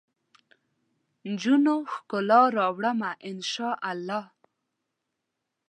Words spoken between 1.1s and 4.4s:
نجونو؛ ښکلا راوړمه، ان شا اللهدا